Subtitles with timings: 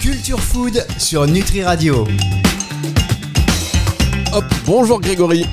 [0.00, 2.06] Culture Food sur Nutri Radio.
[4.32, 5.46] Hop, bonjour Grégory.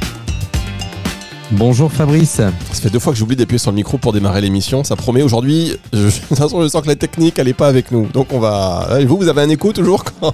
[1.51, 2.31] Bonjour Fabrice.
[2.31, 4.83] Ça fait deux fois que j'oublie d'appuyer sur le micro pour démarrer l'émission.
[4.83, 5.77] Ça promet aujourd'hui.
[5.91, 8.07] Je, de toute façon, je sens que la technique, elle est pas avec nous.
[8.07, 8.97] Donc on va.
[8.99, 10.33] Et vous, vous avez un écho toujours quand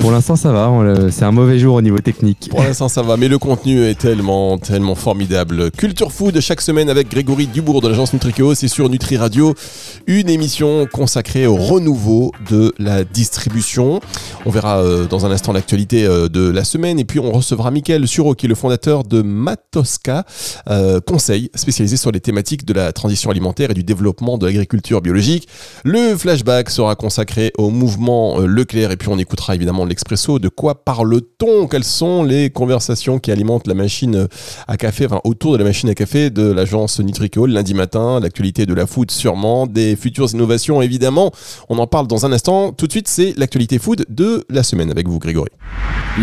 [0.00, 0.70] Pour l'instant, ça va.
[1.10, 2.48] C'est un mauvais jour au niveau technique.
[2.50, 3.16] Pour l'instant, ça va.
[3.16, 5.70] Mais le contenu est tellement, tellement formidable.
[5.72, 8.54] Culture Food chaque semaine avec Grégory Dubourg de l'agence Nutriceo.
[8.54, 9.54] C'est sur Nutri Radio.
[10.06, 14.00] Une émission consacrée au renouveau de la distribution.
[14.46, 17.00] On verra euh, dans un instant l'actualité euh, de la semaine.
[17.00, 20.24] Et puis, on recevra Mickaël Suro, qui est le fondateur de Matosca,
[20.70, 25.02] euh, conseil spécialisé sur les thématiques de la transition alimentaire et du développement de l'agriculture
[25.02, 25.48] biologique.
[25.84, 28.92] Le flashback sera consacré au mouvement Leclerc.
[28.92, 30.38] Et puis, on écoutera évidemment l'expresso.
[30.38, 31.66] De quoi parle-t-on?
[31.66, 34.28] Quelles sont les conversations qui alimentent la machine
[34.66, 38.20] à café, enfin autour de la machine à café de l'agence Nutrico le lundi matin,
[38.20, 41.32] l'actualité de la food sûrement, des futures innovations évidemment.
[41.68, 42.72] On en parle dans un instant.
[42.72, 45.50] Tout de suite, c'est l'actualité food de la semaine avec vous, Grégory.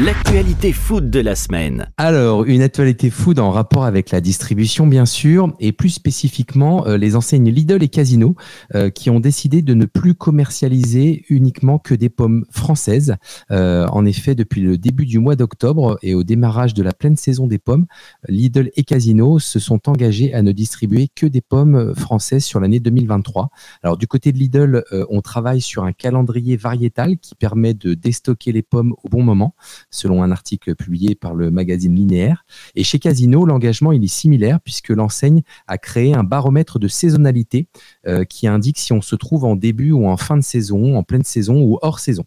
[0.04, 1.90] L'actualité food de la semaine.
[1.98, 6.98] Alors, une actualité food en rapport avec la distribution, bien sûr, et plus spécifiquement euh,
[6.98, 8.36] les enseignes Lidl et Casino
[8.74, 13.16] euh, qui ont décidé de ne plus commercialiser uniquement que des pommes françaises.
[13.52, 17.16] Euh, en effet, depuis le début du mois d'octobre et au démarrage de la pleine
[17.16, 17.86] saison des pommes,
[18.28, 22.80] Lidl et Casino se sont engagés à ne distribuer que des pommes françaises sur l'année
[22.80, 23.50] 2023.
[23.84, 27.94] Alors, du côté de Lidl, euh, on travaille sur un calendrier variétal qui permet de
[27.94, 29.56] déstocker les pommes au bon moment
[29.90, 32.46] selon un article publié par le magazine Linéaire.
[32.76, 37.68] Et chez Casino, l'engagement est similaire puisque l'enseigne a créé un baromètre de saisonnalité
[38.08, 41.04] euh, qui indique si on se trouve en début ou en fin de saison, en
[41.04, 42.26] pleine saison ou hors saison.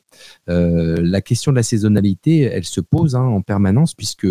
[0.49, 4.29] Euh, la question de la saisonnalité, elle se pose hein, en permanence puisque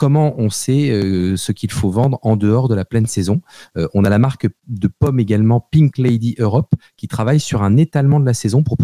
[0.00, 3.42] Comment on sait euh, ce qu'il faut vendre en dehors de la pleine saison
[3.76, 7.76] Euh, On a la marque de pommes également Pink Lady Europe qui travaille sur un
[7.76, 8.78] étalement de la saison pour,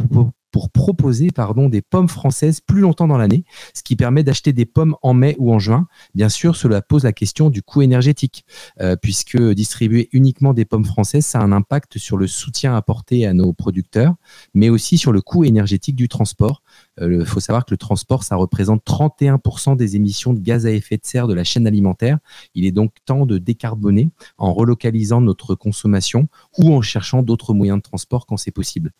[0.75, 4.95] proposer pardon, des pommes françaises plus longtemps dans l'année, ce qui permet d'acheter des pommes
[5.01, 5.87] en mai ou en juin.
[6.15, 8.45] Bien sûr, cela pose la question du coût énergétique,
[8.83, 13.25] euh, puisque distribuer uniquement des pommes françaises, ça a un impact sur le soutien apporté
[13.25, 14.17] à nos producteurs,
[14.53, 16.63] mais aussi sur le coût énergétique du transport.
[17.01, 20.97] Il faut savoir que le transport, ça représente 31% des émissions de gaz à effet
[20.97, 22.19] de serre de la chaîne alimentaire.
[22.55, 24.09] Il est donc temps de décarboner
[24.39, 28.93] en relocalisant notre consommation ou en cherchant d'autres moyens de transport quand c'est possible.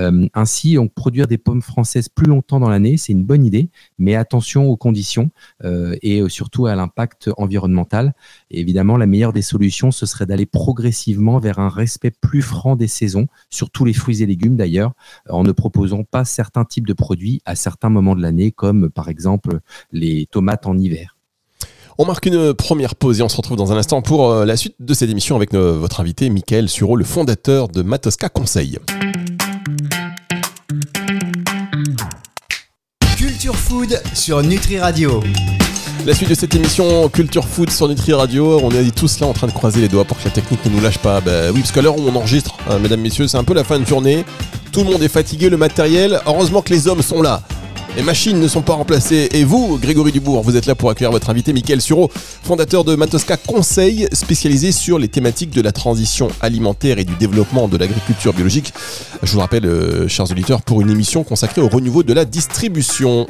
[0.00, 3.68] Euh, ainsi, donc, produire des pommes françaises plus longtemps dans l'année, c'est une bonne idée,
[3.98, 5.30] mais attention aux conditions
[5.64, 8.14] euh, et surtout à l'impact environnemental.
[8.54, 12.76] Et évidemment, la meilleure des solutions, ce serait d'aller progressivement vers un respect plus franc
[12.76, 14.92] des saisons, sur tous les fruits et légumes d'ailleurs,
[15.28, 19.08] en ne proposant pas certains types de produits à certains moments de l'année, comme par
[19.08, 19.58] exemple
[19.90, 21.16] les tomates en hiver.
[21.98, 24.56] On marque une première pause et on se retrouve dans un instant pour euh, la
[24.56, 28.78] suite de cette émission avec euh, votre invité, Michael Suro, le fondateur de Matosca Conseil.
[33.16, 35.20] Culture Food sur Nutri Radio.
[36.06, 39.32] La suite de cette émission Culture Food sur Nutri Radio, on est tous là en
[39.32, 41.22] train de croiser les doigts pour que la technique ne nous lâche pas.
[41.22, 43.64] Bah oui, parce qu'à l'heure où on enregistre, hein, mesdames, messieurs, c'est un peu la
[43.64, 44.26] fin de journée.
[44.70, 46.20] Tout le monde est fatigué, le matériel.
[46.26, 47.40] Heureusement que les hommes sont là.
[47.96, 49.30] Les machines ne sont pas remplacées.
[49.32, 52.96] Et vous, Grégory Dubourg, vous êtes là pour accueillir votre invité, Mickaël Suro, fondateur de
[52.96, 58.34] Matosca Conseil, spécialisé sur les thématiques de la transition alimentaire et du développement de l'agriculture
[58.34, 58.74] biologique.
[59.22, 63.26] Je vous rappelle, euh, chers auditeurs, pour une émission consacrée au renouveau de la distribution.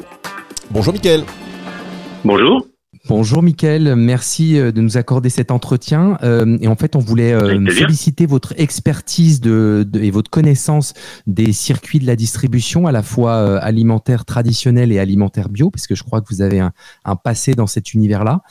[0.71, 1.23] Bonjour, Mickaël.
[2.25, 2.65] Bonjour.
[3.07, 6.17] Bonjour Mickaël, merci euh, de nous accorder cet entretien.
[6.23, 10.93] Euh, et en fait, on voulait euh, féliciter votre expertise de, de- et votre connaissance
[11.27, 15.85] des circuits de la distribution, à la fois euh, alimentaire traditionnel et alimentaire bio, parce
[15.85, 16.71] que je crois que vous avez un,
[17.03, 18.41] un passé dans cet univers-là,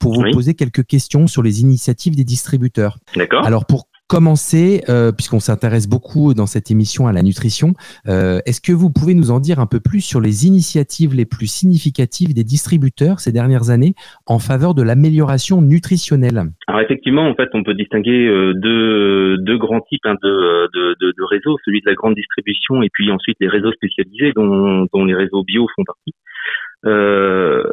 [0.00, 0.30] pour vous Oui.
[0.32, 2.98] poser quelques questions sur les initiatives des distributeurs.
[3.14, 3.44] D'accord.
[3.44, 7.74] Alors pour commencer, euh, puisqu'on s'intéresse beaucoup dans cette émission à la nutrition,
[8.08, 11.26] euh, est-ce que vous pouvez nous en dire un peu plus sur les initiatives les
[11.26, 13.94] plus significatives des distributeurs ces dernières années
[14.26, 16.42] en faveur de l'amélioration nutritionnelle?
[16.68, 20.96] Alors effectivement, en fait, on peut distinguer euh, deux, deux grands types hein, de, de,
[21.00, 24.86] de, de réseaux, celui de la grande distribution et puis ensuite les réseaux spécialisés dont,
[24.92, 26.14] dont les réseaux bio font partie.
[26.86, 27.64] Euh,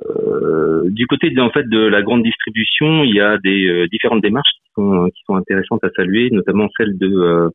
[0.89, 4.21] du côté de, en fait de la grande distribution, il y a des euh, différentes
[4.21, 7.49] démarches qui sont, qui sont intéressantes à saluer, notamment celle de euh,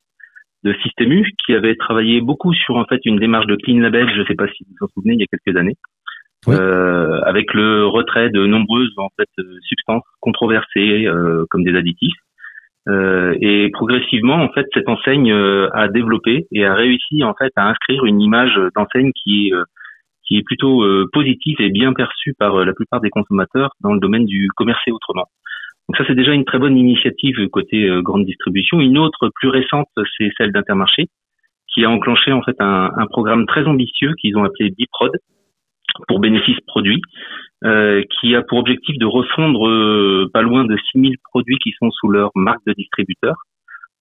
[0.65, 4.21] de Systemu qui avait travaillé beaucoup sur en fait une démarche de clean label, je
[4.21, 5.77] ne sais pas si vous vous en souvenez, il y a quelques années,
[6.47, 6.55] Oui.
[6.59, 9.29] euh, avec le retrait de nombreuses en fait
[9.63, 12.17] substances controversées euh, comme des additifs.
[12.89, 17.69] Euh, et progressivement, en fait, cette enseigne a développé et a réussi en fait à
[17.69, 19.53] inscrire une image d'enseigne qui est
[20.29, 23.93] qui est plutôt euh, positive et bien perçue par euh, la plupart des consommateurs dans
[23.93, 25.25] le domaine du commerce et autrement.
[25.89, 28.79] Donc ça, c'est déjà une très bonne initiative côté grande distribution.
[28.79, 29.89] Une autre plus récente,
[30.19, 31.07] c'est celle d'Intermarché,
[31.73, 35.13] qui a enclenché en fait un, programme très ambitieux qu'ils ont appelé Biprod
[36.07, 37.01] pour bénéfice produit,
[37.65, 41.91] euh, qui a pour objectif de refondre euh, pas loin de 6000 produits qui sont
[41.91, 43.35] sous leur marque de distributeur,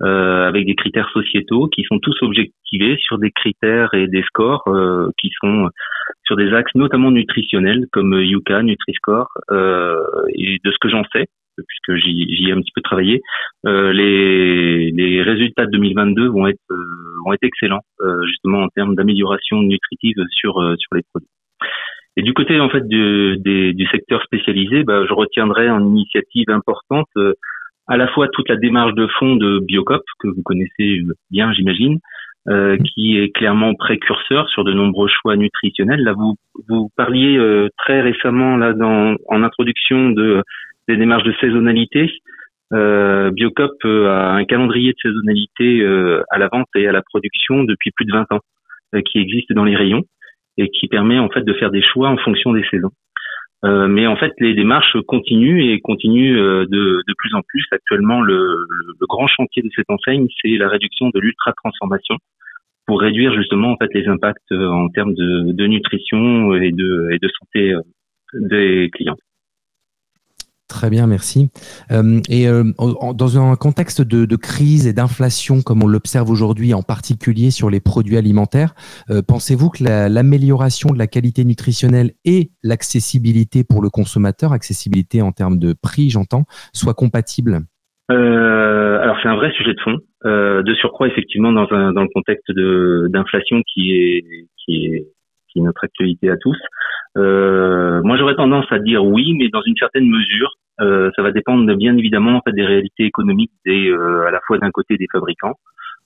[0.04, 4.64] euh, avec des critères sociétaux qui sont tous objectivés sur des critères et des scores
[4.68, 5.70] euh, qui sont
[6.26, 11.26] sur des axes notamment nutritionnels comme Yuka, Nutri-Score, et de ce que j'en sais,
[11.58, 13.22] puisque j'y ai un petit peu travaillé,
[13.64, 16.60] les, les résultats de 2022 vont être
[17.26, 17.84] vont être excellents
[18.26, 21.30] justement en termes d'amélioration nutritive sur sur les produits.
[22.18, 27.08] Et du côté en fait du, du secteur spécialisé, bah, je retiendrai en initiative importante
[27.16, 27.34] euh,
[27.88, 31.02] à la fois toute la démarche de fond de Biocop que vous connaissez
[31.32, 32.00] bien, j'imagine,
[32.50, 32.84] euh, mmh.
[32.84, 36.02] qui est clairement précurseur sur de nombreux choix nutritionnels.
[36.02, 36.36] Là, vous
[36.68, 40.44] vous parliez euh, très récemment là dans en introduction de
[40.88, 42.10] des démarches de saisonnalité.
[42.74, 45.86] Euh, Biocop a un calendrier de saisonnalité
[46.30, 48.40] à la vente et à la production depuis plus de 20 ans,
[49.04, 50.04] qui existe dans les rayons
[50.58, 52.92] et qui permet en fait de faire des choix en fonction des saisons.
[53.66, 57.66] Euh, mais en fait, les démarches continuent et continuent euh, de, plus en plus.
[57.72, 58.66] Actuellement, le,
[59.02, 62.16] grand chantier de cette enseigne, c'est la réduction de l'ultra transformation
[62.86, 67.10] pour réduire justement en fait les impacts euh, en termes de, de nutrition et de,
[67.12, 67.74] et de santé
[68.34, 69.18] des clients.
[70.68, 71.50] Très bien, merci.
[71.92, 72.64] Euh, et euh,
[73.14, 77.80] dans un contexte de, crise et d'inflation, comme on l'observe aujourd'hui, en particulier sur les
[77.80, 78.74] produits alimentaires,
[79.10, 85.32] euh, pensez-vous que l'amélioration de la qualité nutritionnelle et l'accessibilité pour le consommateur, accessibilité en
[85.32, 86.44] termes de prix, j'entends,
[86.74, 87.62] soient compatibles
[88.10, 89.98] Alors c'est un vrai sujet de fond.
[90.26, 94.26] de surcroît, effectivement, dans, un, dans le contexte d'inflation qui est,
[94.58, 95.08] qui est
[95.58, 96.58] qui notre actualité à tous.
[97.18, 100.52] Euh, moi, j'aurais tendance à dire oui, mais dans une certaine mesure.
[100.80, 104.40] Euh, ça va dépendre bien évidemment en fait des réalités économiques des, euh, à la
[104.46, 105.56] fois d'un côté des fabricants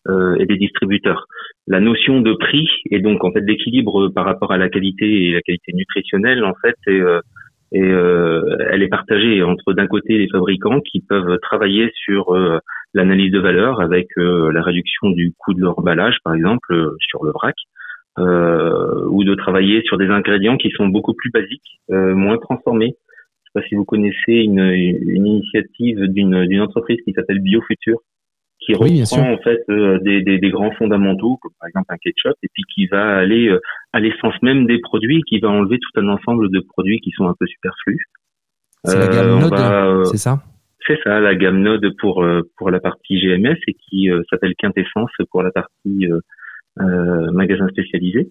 [0.07, 1.25] euh, et des distributeurs.
[1.67, 5.33] La notion de prix et donc en fait d'équilibre par rapport à la qualité et
[5.33, 11.01] la qualité nutritionnelle en fait et elle est partagée entre d'un côté les fabricants qui
[11.01, 12.33] peuvent travailler sur
[12.93, 17.31] l'analyse de valeur avec la réduction du coût de leur emballage par exemple sur le
[17.31, 17.55] vrac
[18.19, 22.95] euh, ou de travailler sur des ingrédients qui sont beaucoup plus basiques, euh, moins transformés.
[22.95, 27.99] Je ne sais pas si vous connaissez une, une initiative d'une entreprise qui s'appelle BioFuture,
[28.61, 32.35] qui reprend en fait euh, des, des, des, grands fondamentaux, comme par exemple un ketchup,
[32.43, 33.59] et puis qui va aller euh,
[33.91, 37.27] à l'essence même des produits, qui va enlever tout un ensemble de produits qui sont
[37.27, 38.05] un peu superflus.
[38.83, 40.43] C'est la gamme Node, c'est ça?
[40.87, 42.25] C'est ça, la gamme Node pour
[42.57, 46.19] pour la partie GMS et qui s'appelle Quintessence pour la partie euh,
[46.77, 48.29] magasins spécialisés.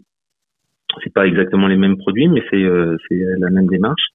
[1.05, 4.09] C'est pas exactement les mêmes produits, mais c'est euh, la même démarche.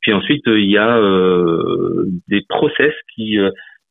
[0.00, 3.38] Puis ensuite, il y a euh, des process qui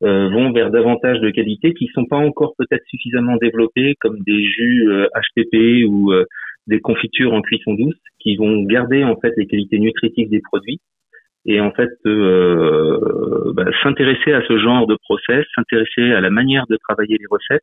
[0.00, 4.84] vont vers davantage de qualité qui sont pas encore peut-être suffisamment développés, comme des jus
[5.14, 6.12] HPP ou
[6.66, 10.80] des confitures en cuisson douce, qui vont garder en fait les qualités nutritives des produits
[11.44, 16.66] et en fait euh, bah, s'intéresser à ce genre de process, s'intéresser à la manière
[16.68, 17.62] de travailler les recettes,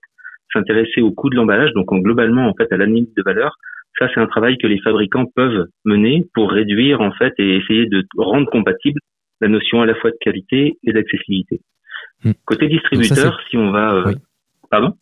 [0.54, 3.56] s'intéresser au coût de l'emballage, donc globalement en fait à l'analyse de valeur.
[3.98, 7.86] Ça, c'est un travail que les fabricants peuvent mener pour réduire en fait et essayer
[7.88, 9.00] de rendre compatible
[9.42, 11.62] la notion à la fois de qualité et d'accessibilité.
[12.24, 12.32] Hmm.
[12.46, 14.14] Côté distributeur, si on va, euh,
[14.70, 14.94] pardon?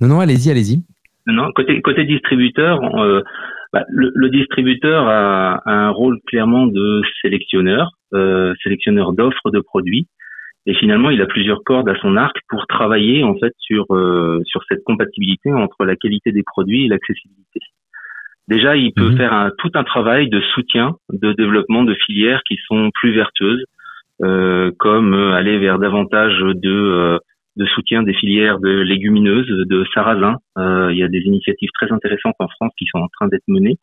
[0.00, 0.82] Non, non, allez-y, allez-y.
[1.26, 3.22] Non, côté côté distributeur, euh,
[3.72, 10.06] bah, le, le, distributeur a, un rôle clairement de sélectionneur, euh, sélectionneur d'offres de produits.
[10.66, 14.40] Et finalement, il a plusieurs cordes à son arc pour travailler en fait sur euh,
[14.44, 17.60] sur cette compatibilité entre la qualité des produits et l'accessibilité.
[18.48, 19.16] Déjà, il peut mhm.
[19.16, 23.64] faire un, tout un travail de soutien, de développement de filières qui sont plus vertueuses,
[24.22, 27.18] euh, comme euh, aller vers davantage de euh,
[27.56, 30.36] de soutien des filières de légumineuses, de sarrasin.
[30.58, 33.48] Euh, il y a des initiatives très intéressantes en France qui sont en train d'être
[33.48, 33.76] menées.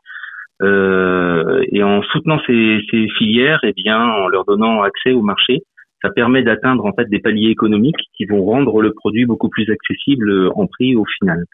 [0.62, 5.63] et en soutenant ces, ces filières, et eh bien, en leur donnant accès au marché,
[6.03, 9.69] ça permet d'atteindre en fait des paliers économiques qui vont rendre le produit beaucoup plus
[9.72, 11.45] accessible euh, en prix au final.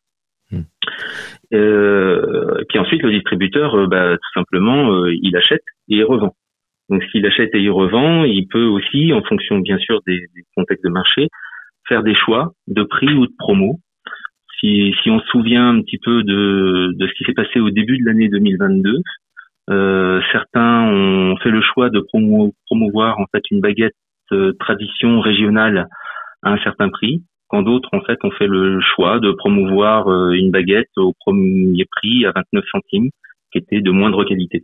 [0.51, 0.61] Hmm.
[1.53, 6.33] Euh, puis ensuite le distributeur, euh, bah, tout simplement, euh, il achète et il revend.
[6.89, 10.43] Donc s'il achète et il revend, il peut aussi, en fonction bien sûr des, des,
[10.55, 11.27] contextes de marché,
[11.87, 13.79] faire des choix de prix ou de promo.
[14.59, 17.69] Si, si on se souvient un petit peu de, de ce qui s'est passé au
[17.69, 19.01] début de l'année 2022,
[19.69, 23.95] euh, certains ont fait le choix de promo, promouvoir en fait une baguette
[24.59, 25.87] tradition régionale
[26.43, 30.31] à un certain prix, quand d'autres en fait ont fait le choix de promouvoir euh,
[30.31, 33.09] une baguette au premier prix à 29 centimes,
[33.51, 34.63] qui était de moindre qualité.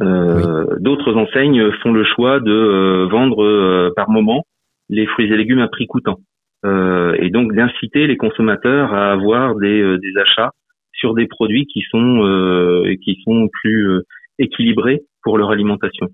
[0.00, 4.44] D'autres enseignes font le choix de vendre par moment
[4.88, 6.20] les fruits et légumes à prix coûtant.
[6.64, 10.52] et donc d'inciter les consommateurs à avoir des, des achats
[10.94, 14.00] sur des produits qui sont qui sont plus
[14.38, 16.08] équilibrés pour leur alimentation.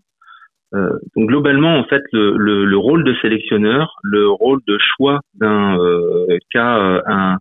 [0.75, 5.21] Euh, donc globalement, en fait, le, le, le, rôle de sélectionneur, le rôle de choix
[5.35, 7.38] d'un euh, qu'a euh, un,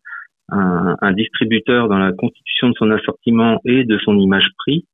[0.49, 4.85] un, un, distributeur dans la constitution de son assortiment et de son image prix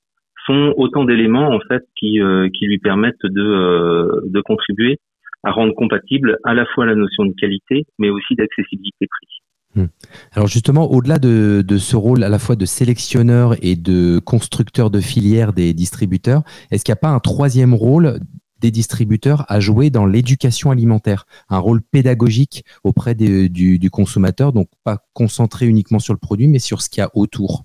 [0.46, 5.00] sont autant d'éléments en fait qui, euh, lui permettent de, de contribuer
[5.44, 9.28] à rendre compatible à la fois la notion de qualité, mais aussi d'accessibilité prix.
[9.76, 9.86] Hmm.
[10.34, 15.00] Alors justement, au-delà de, ce rôle à la fois de sélectionneur et de constructeur de
[15.00, 18.20] filière des distributeurs, est-ce qu'il n'y a pas un troisième rôle
[18.62, 24.98] des distributeurs à jouer dans l'éducation alimentaire, un rôle pédagogique auprès du, consommateur, donc pas
[25.14, 27.64] concentré uniquement sur le produit, mais sur ce qu'il y a autour?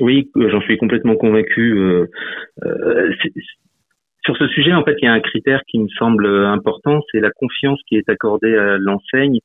[0.00, 1.76] Oui, j'en suis complètement convaincu.
[1.76, 2.06] Euh,
[2.64, 3.10] euh,
[4.24, 7.20] sur ce sujet, en fait, il y a un critère qui me semble important, c'est
[7.20, 9.40] la confiance qui est accordée à l'enseigne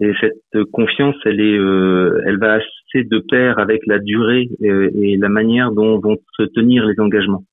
[0.00, 4.90] et cette confiance, elle est, euh, elle va assez de pair avec la durée euh,
[4.94, 7.44] et, la manière dont vont se tenir les engagements.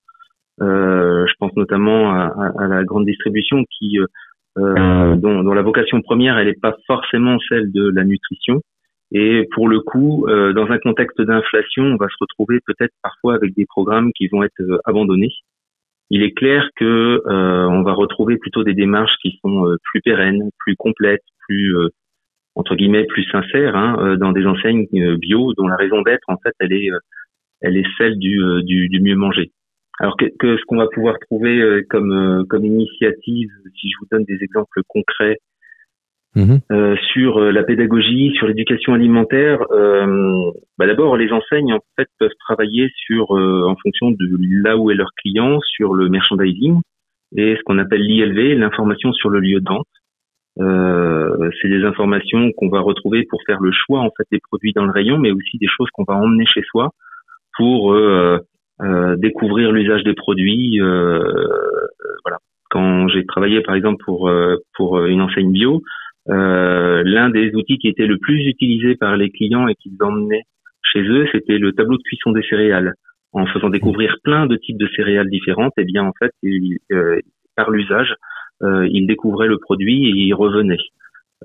[0.62, 4.00] Euh, je pense notamment à, à, la grande distribution qui,
[4.58, 8.62] euh, dont, dont, la vocation première, elle n'est pas forcément celle de la nutrition.
[9.14, 13.54] Et pour le coup, dans un contexte d'inflation, on va se retrouver peut-être parfois avec
[13.56, 15.34] des programmes qui vont être abandonnés.
[16.10, 20.78] Il est clair que on va retrouver plutôt des démarches qui sont plus pérennes, plus
[20.78, 21.76] complètes, plus
[22.56, 26.28] entre guillemets plus sincère hein, euh, dans des enseignes euh, bio dont la raison d'être
[26.28, 27.00] en fait elle est euh,
[27.62, 29.52] elle est celle du, du, du mieux manger.
[30.00, 34.24] Alors que, que ce qu'on va pouvoir trouver comme comme initiative, si je vous donne
[34.24, 35.38] des exemples concrets
[36.34, 42.08] mmh euh, sur la pédagogie, sur l'éducation alimentaire, euh, bah d'abord les enseignes en fait
[42.18, 44.28] peuvent travailler sur en fonction de
[44.64, 46.82] là où est leur client, sur le merchandising
[47.36, 49.88] et ce qu'on appelle l'ILV, l'information sur le lieu de vente.
[50.60, 54.74] Euh, c'est des informations qu'on va retrouver pour faire le choix en fait des produits
[54.74, 56.92] dans le rayon, mais aussi des choses qu'on va emmener chez soi
[57.58, 58.38] pour euh,
[58.82, 60.80] euh, découvrir l'usage des produits.
[60.80, 62.38] voilà.
[62.70, 64.32] Quand j'ai travaillé par exemple pour
[64.76, 65.82] pour une enseigne bio,
[66.28, 70.44] l'un des outils qui était le plus utilisé par les clients et qu'ils emmenaient
[70.84, 72.94] chez eux, c'était le tableau de cuisson des céréales.
[73.34, 76.34] En faisant découvrir plein de types de céréales différentes, et eh bien en fait,
[77.56, 78.14] par l'usage,
[78.64, 80.78] euh, il découvrait le produit et il revenait.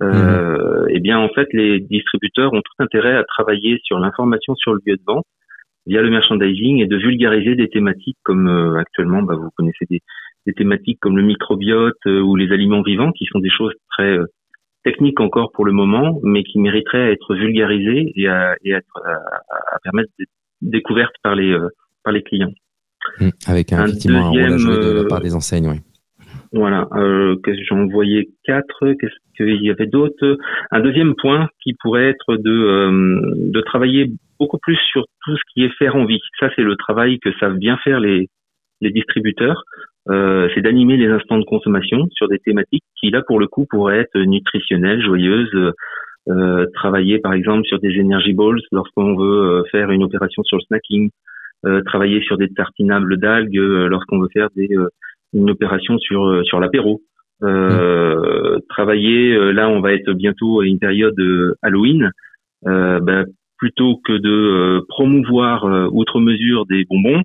[0.03, 0.89] Euh, mhm.
[0.91, 4.81] Eh bien, en fait, les distributeurs ont tout intérêt à travailler sur l'information sur le
[4.87, 5.25] lieu de vente
[5.87, 10.01] via le merchandising et de vulgariser des thématiques comme euh, actuellement, bah, vous connaissez des,
[10.47, 14.19] des, thématiques comme le microbiote euh, ou les aliments vivants, qui sont des choses très
[14.85, 18.81] techniques encore pour le moment, mais qui mériteraient à être vulgarisées et à, et à,
[19.05, 20.27] à, permettre des
[20.61, 21.57] découvertes par les
[22.05, 22.53] par les clients.
[23.21, 25.69] Mmh, avec un, un effectivement deuxième, un rôle à jouer de la part des enseignes,
[25.69, 25.81] oui.
[26.57, 27.37] Voilà, euh,
[27.69, 28.93] j'en voyais quatre.
[28.99, 30.39] Qu'est-ce qu'il y avait d'autres
[30.71, 33.21] Un deuxième point qui pourrait être de euh,
[33.53, 36.21] de travailler beaucoup plus sur tout ce qui est faire envie.
[36.41, 38.29] Ça, c'est le travail que savent bien faire les
[38.81, 39.65] les distributeurs.
[40.09, 43.67] Euh, c'est d'animer les instants de consommation sur des thématiques qui, là, pour le coup,
[43.69, 45.73] pourraient être nutritionnelles, joyeuses.
[46.29, 50.57] Euh, travailler, par exemple, sur des energy balls lorsqu'on veut euh, faire une opération sur
[50.57, 51.11] le snacking.
[51.67, 54.69] Euh, travailler sur des tartinables d'algues lorsqu'on veut faire des
[55.37, 57.03] une opération sur euh, sur l'apéro.
[57.43, 61.21] Euh, travailler, euh, là on va être bientôt à une période
[61.63, 62.11] Halloween,
[62.65, 63.25] bah,
[63.59, 67.23] plutôt que de promouvoir outre mesure des bonbons,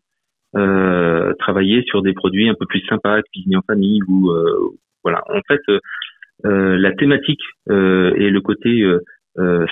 [1.39, 4.31] travailler sur des produits un peu plus sympas, cuisiner en famille ou
[5.03, 5.23] voilà.
[5.33, 5.61] En fait,
[6.43, 8.85] la thématique et le côté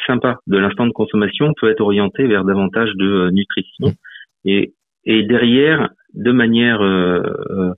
[0.08, 3.94] sympa de l'instant de consommation peut être orienté vers davantage de nutrition
[4.46, 4.74] et
[5.06, 7.72] et derrière, de manière euh,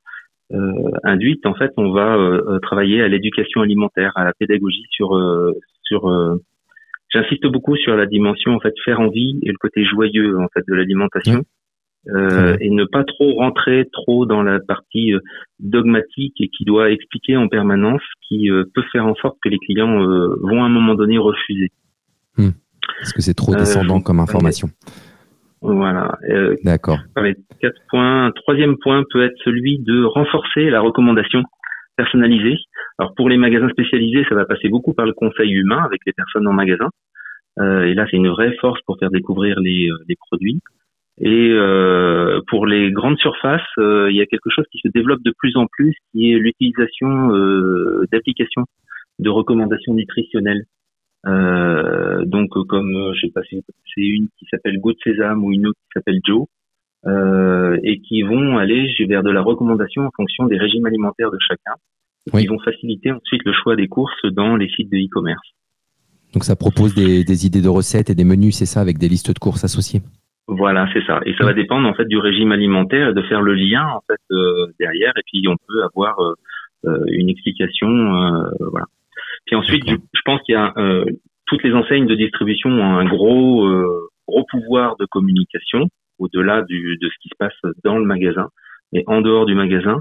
[1.04, 5.20] induite, en fait, on va euh, euh, travailler à l'éducation alimentaire, à la pédagogie sur
[5.84, 6.40] sur
[7.14, 10.64] J'insiste beaucoup sur la dimension en fait faire envie et le côté joyeux en fait
[10.66, 11.44] de l'alimentation.
[12.08, 15.14] Euh, et ne pas trop rentrer trop dans la partie
[15.60, 20.00] dogmatique et qui doit expliquer en permanence, qui peut faire en sorte que les clients
[20.00, 21.70] vont à un moment donné refuser.
[22.38, 22.52] Hmm.
[23.00, 24.70] Parce que c'est trop descendant comme information.
[25.62, 26.18] Voilà.
[26.30, 27.00] Euh, D'accord.
[27.62, 28.26] Quatre points.
[28.26, 31.44] Un troisième point peut être celui de renforcer la recommandation
[31.96, 32.58] personnalisée.
[32.98, 36.14] Alors pour les magasins spécialisés, ça va passer beaucoup par le conseil humain avec les
[36.14, 36.90] personnes en magasin.
[37.60, 40.60] Euh, et là, c'est une vraie force pour faire découvrir les, euh, les produits.
[41.20, 45.22] Et euh, pour les grandes surfaces, euh, il y a quelque chose qui se développe
[45.24, 47.30] de plus en plus, qui est l'utilisation
[48.12, 48.66] d'applications
[49.20, 50.64] de recommandations nutritionnelles.
[51.28, 53.64] Euh, donc comme euh, je sais pas si
[53.94, 56.48] c'est une qui s'appelle Go de Sésame ou une autre qui s'appelle Joe.
[57.06, 61.38] euh, et qui vont aller vers de la recommandation en fonction des régimes alimentaires de
[61.40, 61.74] chacun,
[62.28, 62.42] et Oui.
[62.42, 65.48] qui vont faciliter ensuite le choix des courses dans les sites de e-commerce.
[66.34, 69.10] Donc ça propose des, des idées de recettes et des menus, c'est ça, avec des
[69.10, 70.02] listes de courses associées.
[70.48, 71.20] Voilà, c'est ça.
[71.26, 74.02] Et ça va dépendre en fait du régime alimentaire et de faire le lien en
[74.08, 75.14] fait euh, derrière.
[75.18, 78.86] Et puis on peut avoir euh, une explication, euh, voilà.
[79.46, 81.06] Puis ensuite, je, je pense qu'il y a euh,
[81.46, 85.88] toutes les enseignes de distribution ont un gros euh, gros pouvoir de communication
[86.20, 88.50] au-delà du de ce qui se passe dans le magasin
[88.94, 90.00] et en dehors du magasin.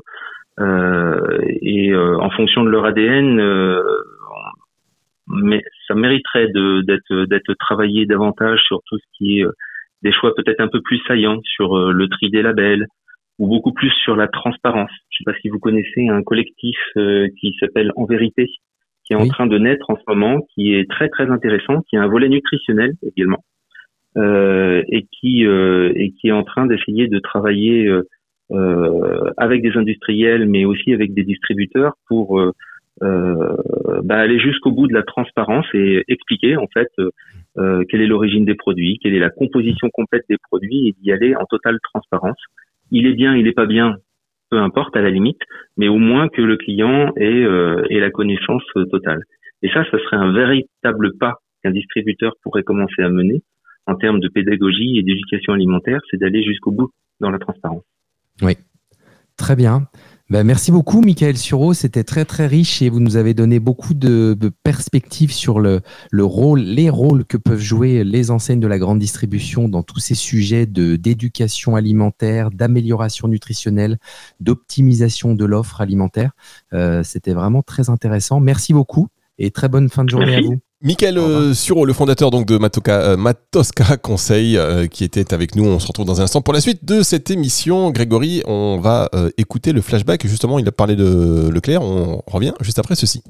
[0.59, 3.83] Euh, et euh, en fonction de leur ADN, euh,
[5.27, 9.53] mais ça mériterait d'être d'être travaillé davantage sur tout ce qui est euh,
[10.03, 12.87] des choix peut-être un peu plus saillants sur le tri des labels
[13.41, 14.91] ou beaucoup plus sur la transparence.
[15.11, 18.51] Je sais pas si vous connaissez un collectif euh, qui s'appelle En Vérité,
[19.11, 19.29] qui est en Oui.
[19.29, 22.29] train de naître en ce moment, qui est très très intéressant, qui a un volet
[22.29, 23.43] nutritionnel également,
[24.17, 28.07] euh, et qui euh, et qui est en train d'essayer de travailler euh,
[28.53, 32.53] euh, avec des industriels, mais aussi avec des distributeurs pour euh,
[33.03, 33.57] euh,
[34.05, 36.89] bah, aller jusqu'au bout de la transparence et expliquer en fait
[37.89, 41.35] quelle est l'origine des produits, quelle est la composition complète des produits et d'y aller
[41.35, 42.39] en totale transparence.
[42.93, 43.97] Il est bien, il est pas bien,
[44.51, 45.41] peu importe à la limite,
[45.77, 49.23] mais au moins que le client ait, euh, la connaissance euh, totale.
[49.63, 53.43] Et ça, ça serait un véritable pas qu'un distributeur pourrait commencer à mener
[53.87, 56.91] en termes de pédagogie et d'éducation alimentaire, c'est d'aller jusqu'au bout
[57.21, 57.83] dans la transparence.
[59.37, 59.87] Très bien.
[60.31, 61.75] Ben, merci beaucoup, Michael Sureau.
[61.75, 65.81] C'était très, très riche et vous nous avez donné beaucoup de, de perspectives sur le,
[66.13, 69.99] le rôle, les rôles que peuvent jouer les enseignes de la grande distribution dans tous
[69.99, 73.99] ces sujets de, d'éducation alimentaire, d'amélioration nutritionnelle,
[74.39, 76.31] d'optimisation de l'offre alimentaire.
[76.75, 78.39] Euh, c'était vraiment très intéressant.
[78.39, 80.47] Merci beaucoup et très bonne fin de journée Merci.
[80.47, 80.61] à vous.
[80.83, 85.55] Michael euh, Sureau, le fondateur donc de Matoka, euh, Matoska Conseil, euh, qui était avec
[85.55, 85.65] nous.
[85.67, 87.91] On se retrouve dans un instant pour la suite de cette émission.
[87.91, 90.27] Grégory, on va euh, écouter le flashback.
[90.27, 91.83] Justement, il a parlé de Leclerc.
[91.83, 93.23] On revient juste après ceci.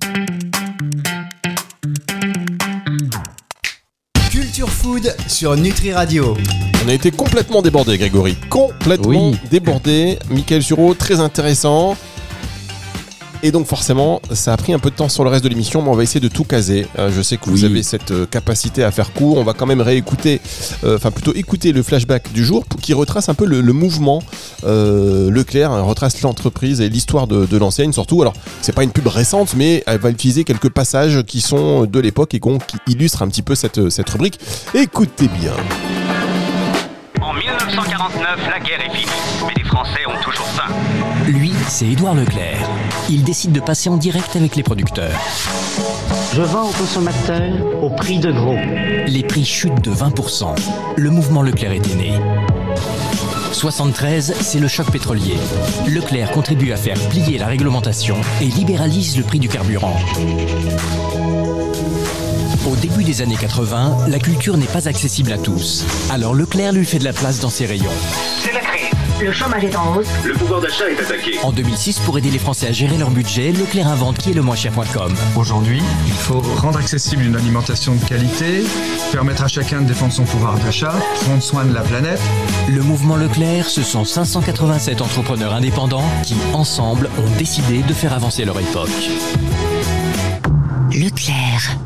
[4.30, 6.36] Culture Food sur Nutri Radio.
[6.84, 8.36] On a été complètement débordé, Grégory.
[8.48, 9.36] Complètement Oui.
[9.50, 10.20] débordé.
[10.30, 11.96] Michael Sureau, très intéressant.
[13.42, 15.80] Et donc forcément, ça a pris un peu de temps sur le reste de l'émission,
[15.80, 16.86] mais on va essayer de tout caser.
[16.98, 17.64] Euh, je sais que vous Oui.
[17.64, 19.38] avez cette euh, capacité à faire court.
[19.38, 20.40] On va quand même réécouter,
[20.84, 24.22] euh, enfin plutôt écouter le flashback du jour qui retrace un peu le, le mouvement
[24.64, 28.20] euh, Leclerc, hein, retrace l'entreprise et l'histoire de, de l'enseigne surtout.
[28.20, 31.98] Alors, c'est pas une pub récente, mais elle va utiliser quelques passages qui sont de
[32.00, 34.38] l'époque et qui illustrent un petit peu cette, cette rubrique.
[34.74, 35.52] Écoutez bien.
[37.70, 39.12] En 1949, la guerre est finie,
[39.46, 40.72] mais les Français ont toujours faim.
[41.28, 42.58] Lui, c'est Édouard Leclerc.
[43.08, 45.16] Il décide de passer en direct avec les producteurs.
[46.34, 48.56] Je vends aux consommateurs au prix de gros.
[49.06, 50.56] Les prix chutent de 20%.
[50.96, 52.12] Le mouvement Leclerc était né.
[53.52, 55.36] 73, c'est le choc pétrolier.
[55.86, 59.96] Leclerc contribue à faire plier la réglementation et libéralise le prix du carburant.
[62.66, 65.84] Au début des années 80, la culture n'est pas accessible à tous.
[66.10, 67.90] Alors Leclerc lui fait de la place dans ses rayons.
[68.42, 68.90] C'est la crise.
[69.22, 70.08] Le chômage est en hausse.
[70.24, 71.38] Le pouvoir d'achat est attaqué.
[71.42, 74.42] En 2006, pour aider les Français à gérer leur budget, Leclerc invente qui est le
[74.42, 75.12] moins cher.com.
[75.36, 78.64] Aujourd'hui, il faut rendre accessible une alimentation de qualité,
[79.10, 82.20] permettre à chacun de défendre son pouvoir d'achat, prendre soin de la planète.
[82.68, 88.44] Le mouvement Leclerc, ce sont 587 entrepreneurs indépendants qui, ensemble, ont décidé de faire avancer
[88.44, 88.90] leur époque.
[90.92, 91.76] Leclerc.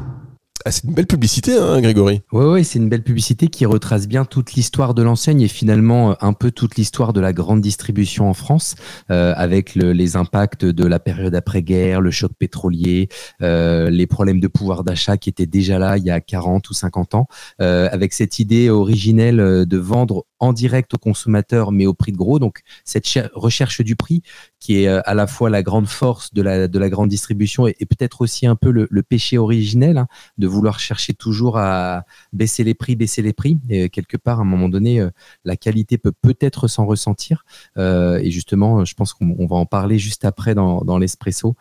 [0.66, 2.22] Ah, c'est une belle publicité, hein, Grégory.
[2.32, 6.14] Ouais, c'est une belle publicité qui retrace bien toute l'histoire de l'enseigne et finalement euh,
[6.22, 8.74] un peu toute l'histoire de la grande distribution en France,
[9.10, 13.10] euh, avec le- les impacts de la période après-guerre, le choc pétrolier,
[13.42, 16.72] euh, les problèmes de pouvoir d'achat qui étaient déjà là il y a 40 ou
[16.72, 17.26] 50 ans,
[17.58, 22.38] avec cette idée originelle de vendre en direct aux consommateurs mais au prix de gros.
[22.38, 24.22] Donc cette cher- recherche du prix
[24.64, 27.66] qui est euh, à la fois la grande force de la, de la grande distribution
[27.66, 30.06] et, peut-être aussi un peu le, péché originel hein,
[30.38, 33.58] de vouloir chercher toujours à baisser les prix, baisser les prix.
[33.68, 35.10] Et euh, quelque part, à un moment donné, euh,
[35.44, 37.44] la qualité peut peut-être s'en ressentir.
[37.76, 41.56] Et justement, je pense qu'on on va en parler juste après dans, l'espresso.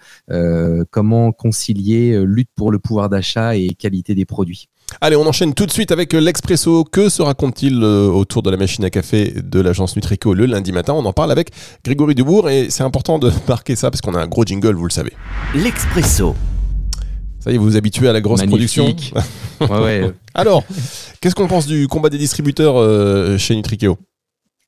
[0.92, 4.70] Comment concilier lutte pour le pouvoir d'achat et qualité des produits
[5.02, 6.84] Allez, on enchaîne tout de suite avec l'Expresso.
[6.86, 10.72] Que se raconte-t-il euh, autour de la machine à café de l'agence Nutrico le lundi
[10.72, 10.94] matin?
[10.94, 11.50] On en parle avec
[11.84, 14.86] Grégory Dubourg et c'est important de marquer ça parce qu'on a un gros jingle, vous
[14.86, 15.14] le savez.
[15.56, 16.36] L'Expresso.
[17.40, 19.12] Ça y est, vous vous habituez à la grosse Magnifique.
[19.14, 19.24] production.
[19.62, 20.12] Ouais, ouais.
[20.34, 20.64] Alors,
[21.22, 23.98] qu'est-ce qu'on pense du combat des distributeurs euh, chez Nutrico?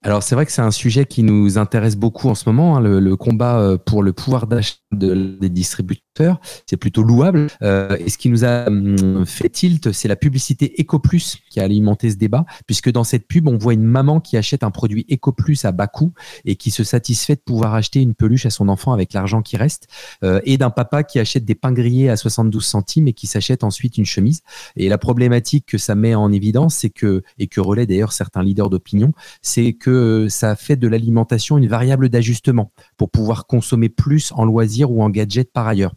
[0.03, 2.79] Alors c'est vrai que c'est un sujet qui nous intéresse beaucoup en ce moment, hein,
[2.79, 7.47] le, le combat euh, pour le pouvoir d'achat de, des distributeurs, c'est plutôt louable.
[7.61, 11.63] Euh, et ce qui nous a hum, fait tilt, c'est la publicité EcoPlus qui a
[11.63, 15.05] alimenté ce débat, puisque dans cette pub, on voit une maman qui achète un produit
[15.11, 16.13] EcoPlus à bas coût
[16.45, 19.57] et qui se satisfait de pouvoir acheter une peluche à son enfant avec l'argent qui
[19.57, 19.87] reste,
[20.23, 23.63] euh, et d'un papa qui achète des pains grillés à 72 centimes et qui s'achète
[23.63, 24.41] ensuite une chemise.
[24.75, 28.43] Et la problématique que ça met en évidence, c'est que, et que relaient d'ailleurs certains
[28.43, 34.31] leaders d'opinion, c'est que ça fait de l'alimentation une variable d'ajustement pour pouvoir consommer plus
[34.33, 35.93] en loisirs ou en gadgets par ailleurs.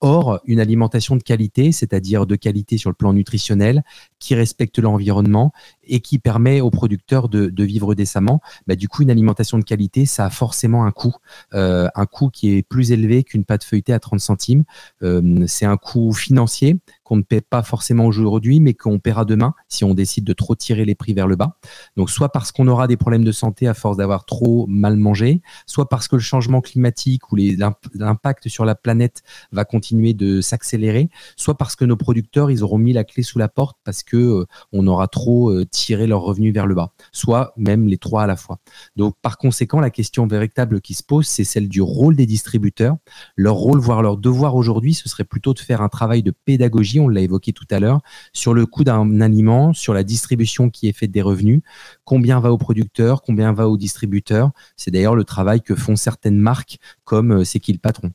[0.00, 3.84] Or, une alimentation de qualité, c'est-à-dire de qualité sur le plan nutritionnel,
[4.18, 5.52] qui respecte l'environnement
[5.86, 10.06] et qui permet aux producteurs de, vivre décemment, bah, du coup, une alimentation de qualité,
[10.06, 11.14] ça a forcément un coût,
[11.54, 14.64] euh, un coût qui est plus élevé qu'une pâte feuilletée à 30 centimes.
[15.02, 19.54] Euh, c'est un coût financier qu'on ne paie pas forcément aujourd'hui, mais qu'on paiera demain
[19.68, 21.58] si on décide de trop tirer les prix vers le bas.
[21.96, 25.42] Donc, soit parce qu'on aura des problèmes de santé à force d'avoir trop mal mangé,
[25.66, 31.08] soit parce que le changement climatique ou l'impact sur la planète va continuer de s'accélérer,
[31.36, 34.16] soit parce que nos producteurs, ils auront mis la clé sous la porte parce que
[34.16, 38.22] euh, on aura trop euh, tiré leurs revenus vers le bas, soit même les trois
[38.22, 38.58] à la fois.
[38.96, 42.96] Donc, par conséquent, la question véritable qui se pose, c'est celle du rôle des distributeurs.
[43.36, 47.00] Leur rôle, voire leur devoir aujourd'hui, ce serait plutôt de faire un travail de pédagogie,
[47.00, 48.00] on l'a évoqué tout à l'heure,
[48.32, 51.60] sur le coût d'un aliment, sur la distribution qui est faite des revenus,
[52.04, 54.50] combien va aux producteurs, combien va aux distributeurs.
[54.76, 58.12] C'est d'ailleurs le travail que font certaines marques comme C'est qui le patron.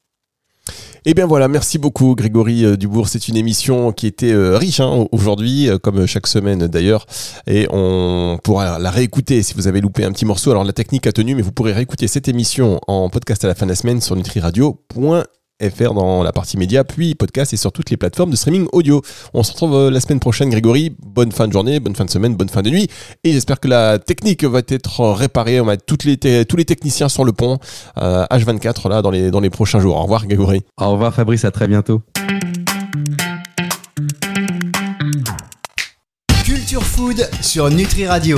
[1.06, 3.08] Eh bien voilà, merci beaucoup Grégory euh, Dubourg.
[3.08, 7.06] C'est une émission qui était euh, riche hein, aujourd'hui, euh, comme chaque semaine d'ailleurs.
[7.48, 10.52] Et on pourra la réécouter si vous avez loupé un petit morceau.
[10.52, 13.56] Alors la technique a tenu, mais vous pourrez réécouter cette émission en podcast à la
[13.56, 17.72] fin de la semaine sur nutriradio.fr fr dans la partie média, puis podcast et sur
[17.72, 19.02] toutes les plateformes de streaming audio.
[19.34, 20.96] On se retrouve euh, la semaine prochaine, Grégory.
[21.06, 22.88] Bonne fin de journée, bonne fin de semaine, bonne fin de nuit.
[23.24, 25.60] Et j'espère que la technique va être réparée.
[25.60, 27.60] On va être toutes les tous les techniciens sur le pont,
[27.98, 29.96] euh, H24 là, dans les, dans les prochains jours.
[29.98, 30.62] Au revoir, Grégory.
[30.78, 31.46] Au revoir, Fabrice.
[31.46, 32.02] À très bientôt.
[36.44, 38.38] Culture Food sur Nutri Radio.